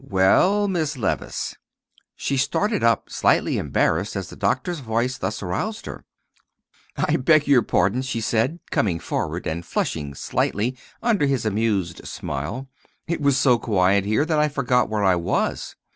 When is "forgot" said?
14.49-14.89